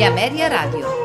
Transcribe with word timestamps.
di 0.00 0.06
Ameria 0.06 0.48
Radio. 0.48 0.99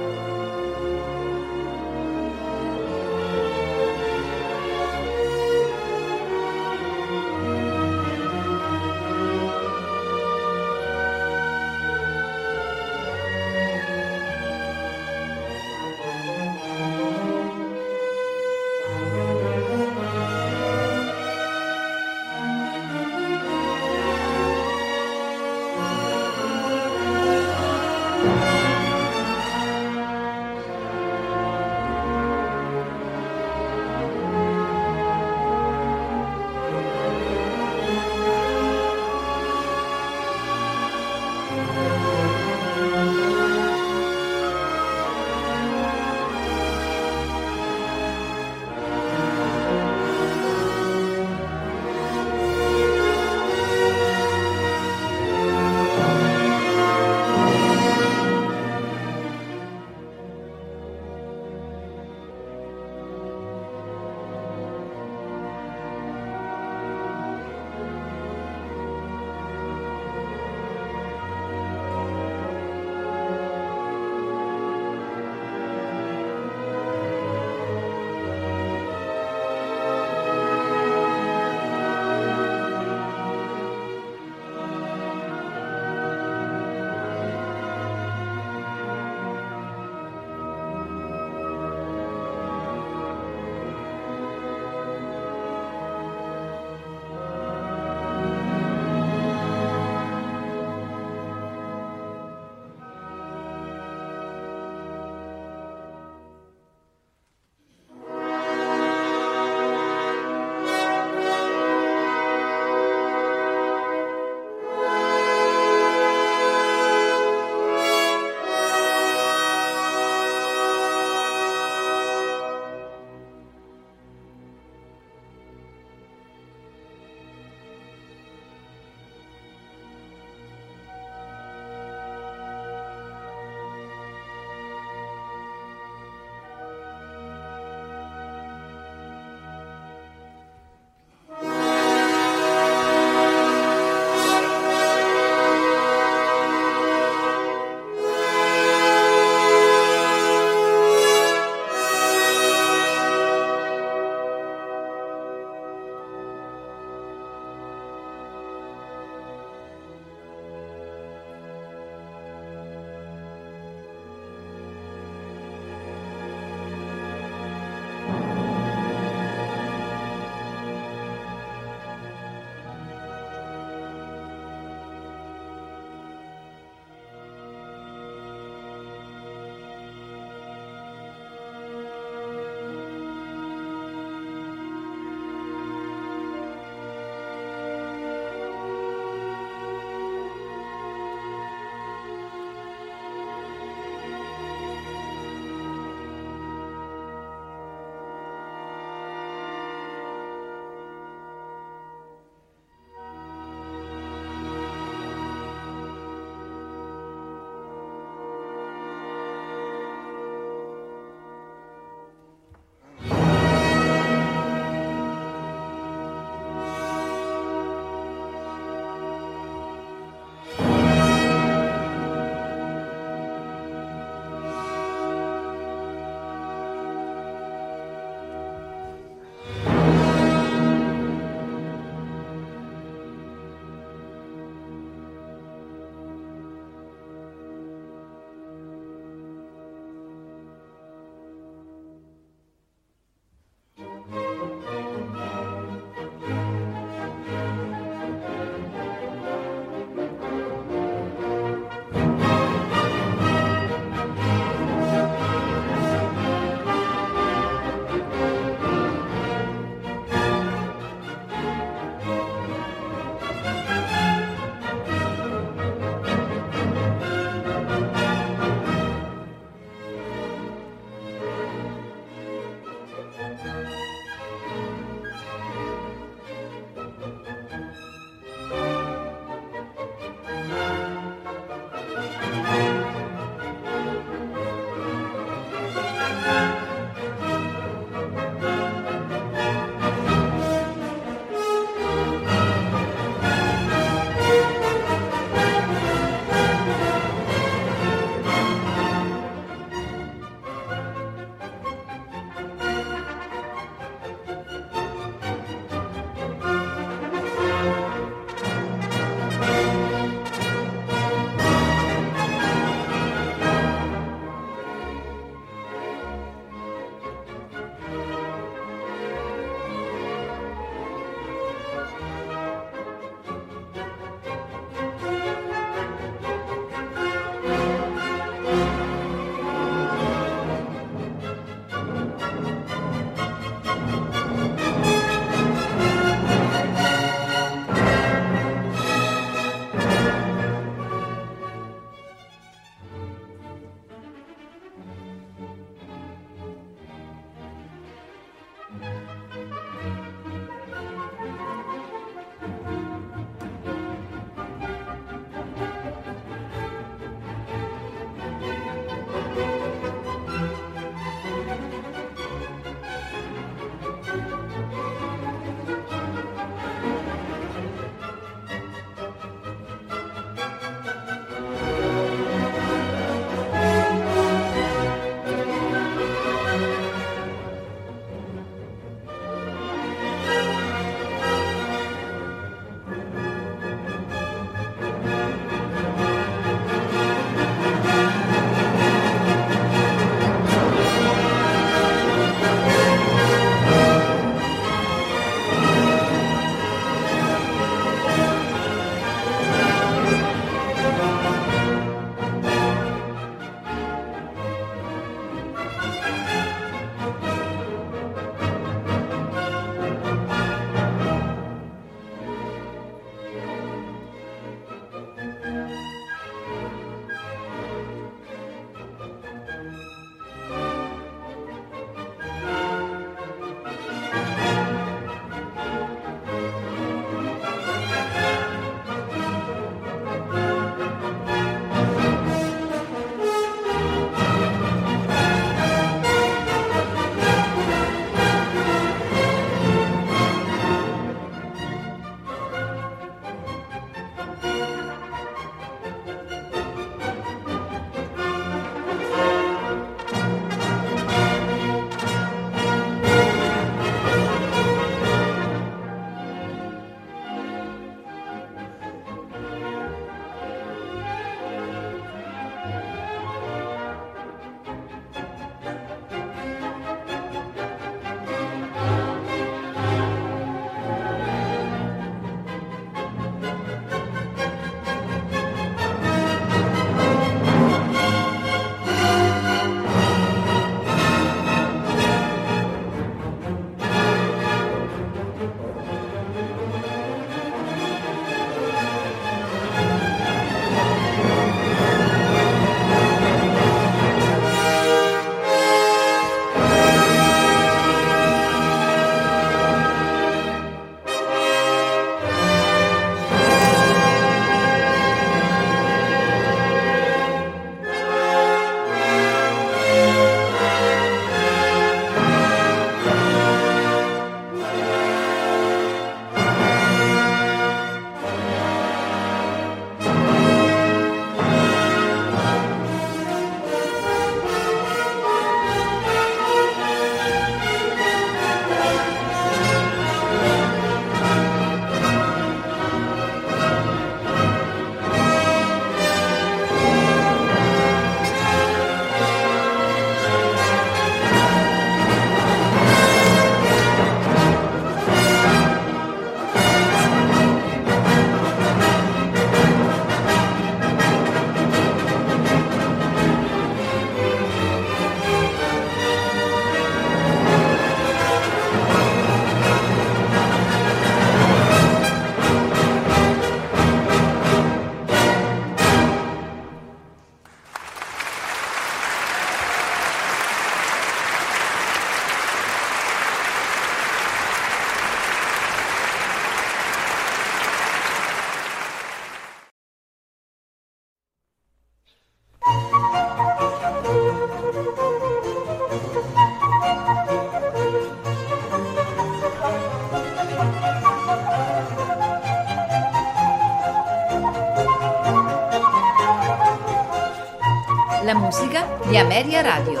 di 599.11 599.17
Ameria 599.17 599.61
Radio. 599.61 600.00